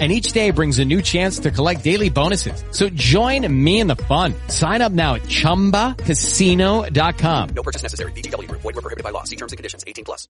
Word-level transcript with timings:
and 0.00 0.10
each 0.10 0.32
day 0.32 0.50
brings 0.50 0.80
a 0.80 0.84
new 0.84 1.00
chance 1.00 1.38
to 1.38 1.52
collect 1.52 1.84
daily 1.84 2.10
bonuses. 2.10 2.64
So 2.72 2.88
join 2.88 3.46
me 3.64 3.78
in 3.78 3.86
the 3.86 3.94
fun. 3.96 4.34
Sign 4.48 4.82
up 4.82 4.90
now 4.90 5.14
at 5.14 5.22
ChumbaCasino.com. 5.22 7.48
No 7.50 7.62
purchase 7.62 7.84
necessary. 7.84 8.10
VGW. 8.12 8.50
Void 8.50 8.64
were 8.64 8.72
prohibited 8.72 9.04
by 9.04 9.10
law. 9.10 9.22
See 9.22 9.36
terms 9.36 9.52
and 9.52 9.56
conditions. 9.56 9.84
18 9.86 10.04
plus. 10.04 10.26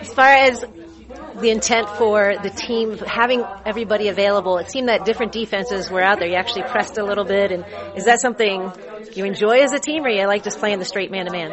As 0.00 0.14
far 0.14 0.28
as 0.28 0.64
the 1.40 1.50
intent 1.50 1.88
for 1.90 2.34
the 2.42 2.50
team 2.50 2.96
having 2.98 3.44
everybody 3.66 4.08
available, 4.08 4.58
it 4.58 4.70
seemed 4.70 4.88
that 4.88 5.04
different 5.04 5.32
defenses 5.32 5.90
were 5.90 6.00
out 6.00 6.20
there. 6.20 6.28
You 6.28 6.36
actually 6.36 6.62
pressed 6.62 6.96
a 6.96 7.04
little 7.04 7.24
bit, 7.24 7.50
and 7.50 7.64
is 7.96 8.04
that 8.04 8.20
something 8.20 8.70
you 9.14 9.24
enjoy 9.24 9.62
as 9.62 9.72
a 9.72 9.80
team, 9.80 10.04
or 10.04 10.08
you 10.08 10.26
like 10.26 10.44
just 10.44 10.58
playing 10.58 10.78
the 10.78 10.84
straight 10.84 11.10
man 11.10 11.26
to 11.26 11.32
man? 11.32 11.50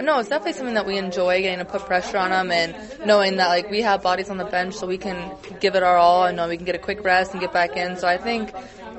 No, 0.00 0.18
it's 0.20 0.28
definitely 0.28 0.52
something 0.52 0.74
that 0.74 0.86
we 0.86 0.96
enjoy 0.96 1.42
getting 1.42 1.58
to 1.58 1.64
put 1.64 1.84
pressure 1.86 2.18
on 2.18 2.30
them 2.30 2.50
and 2.50 2.74
knowing 3.06 3.36
that 3.36 3.48
like 3.48 3.70
we 3.70 3.82
have 3.82 4.02
bodies 4.02 4.30
on 4.30 4.38
the 4.38 4.44
bench 4.44 4.74
so 4.74 4.86
we 4.86 4.98
can 4.98 5.36
give 5.60 5.74
it 5.74 5.82
our 5.82 5.96
all 5.96 6.24
and 6.24 6.36
know 6.36 6.48
we 6.48 6.56
can 6.56 6.66
get 6.66 6.74
a 6.74 6.78
quick 6.78 7.02
rest 7.04 7.32
and 7.32 7.40
get 7.40 7.52
back 7.52 7.76
in. 7.76 7.96
So 7.96 8.06
I 8.06 8.16
think 8.16 8.52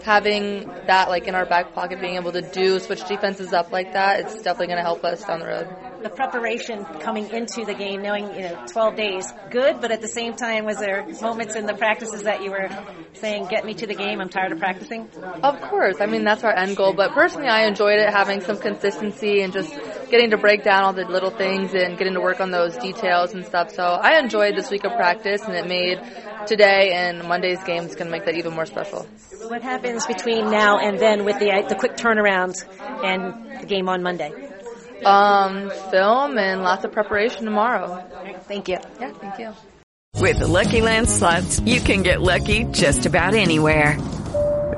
having 0.04 0.66
that 0.88 1.10
like 1.10 1.28
in 1.28 1.36
our 1.36 1.46
back 1.46 1.74
pocket, 1.74 2.00
being 2.02 2.16
able 2.16 2.32
to 2.32 2.42
do 2.42 2.80
switch 2.80 3.06
defenses 3.08 3.54
up 3.54 3.72
like 3.72 3.94
that, 3.94 4.20
it's 4.22 4.36
definitely 4.36 4.68
going 4.68 4.78
to 4.78 4.84
help 4.84 5.04
us 5.04 5.24
down 5.24 5.40
the 5.40 5.48
road. 5.48 5.68
The 6.02 6.10
preparation 6.10 6.86
coming 7.02 7.30
into 7.30 7.66
the 7.66 7.74
game, 7.74 8.02
knowing 8.02 8.34
you 8.34 8.44
know 8.44 8.66
12 8.68 8.96
days, 8.96 9.34
good, 9.52 9.82
but 9.82 9.92
at 9.92 10.02
the 10.02 10.08
same 10.08 10.34
time, 10.34 10.64
was 10.64 10.78
there 10.78 11.06
moments 11.22 11.56
in 11.56 11.66
the 11.66 11.74
practices 11.74 12.24
that 12.24 12.42
you 12.42 12.52
were 12.52 12.70
saying, 13.14 13.48
"Get 13.48 13.66
me 13.66 13.74
to 13.74 13.86
the 13.86 13.96
game. 13.96 14.22
I'm 14.22 14.30
tired 14.30 14.54
of 14.54 14.60
practicing." 14.60 15.10
Of 15.44 15.60
course, 15.60 15.98
I 16.00 16.06
mean 16.06 16.24
that's 16.24 16.44
our 16.46 16.56
end 16.56 16.78
goal. 16.78 16.94
But 16.94 17.12
personally, 17.12 17.50
I 17.50 17.66
enjoyed 17.66 18.00
it 18.00 18.10
having 18.10 18.40
some 18.40 18.58
consistency 18.58 19.42
and 19.42 19.52
just 19.52 19.74
getting 20.10 20.32
to 20.32 20.38
break 20.38 20.64
down 20.64 20.84
all 20.84 20.94
the 20.94 21.06
little 21.06 21.32
things 21.32 21.74
and 21.74 21.98
getting 21.98 22.14
to 22.14 22.22
work 22.22 22.40
on 22.40 22.52
those 22.52 22.78
details 22.78 23.34
and 23.34 23.46
stuff. 23.46 23.72
So 23.72 23.84
I 23.84 24.20
enjoyed 24.20 24.56
this 24.56 24.70
week 24.70 24.86
of 24.86 24.94
practice, 24.94 25.42
and 25.44 25.56
it 25.56 25.68
made 25.68 26.00
today 26.48 26.92
and 26.94 27.28
Monday's 27.28 27.64
game 27.64 27.84
is 27.84 27.96
going 27.96 28.08
to 28.08 28.12
make 28.12 28.26
that 28.26 28.36
even 28.36 28.54
more 28.54 28.66
special. 28.66 29.08
What 29.48 29.62
happens 29.62 30.06
between 30.06 30.50
now 30.50 30.80
and 30.80 31.00
then 31.00 31.26
with 31.26 31.40
the 31.40 31.50
the 31.68 31.76
quick 31.76 31.96
turnaround 31.96 32.54
and 33.04 33.62
the 33.62 33.66
game 33.66 33.90
on 33.90 34.04
Monday? 34.04 34.32
Um, 35.06 35.72
film 35.92 36.38
and 36.38 36.62
lots 36.62 36.84
of 36.84 36.92
preparation 36.92 37.46
tomorrow. 37.46 38.04
Thank 38.48 38.68
you. 38.68 38.78
Yeah, 39.00 39.12
thank 39.14 39.40
you. 39.40 39.54
With 40.16 40.40
the 40.40 40.48
Lucky 40.48 40.82
Land 40.82 41.10
slots, 41.10 41.60
you 41.62 41.80
can 41.80 42.04
get 42.04 42.22
lucky 42.22 42.66
just 42.66 43.06
about 43.06 43.36
anywhere. 43.36 43.98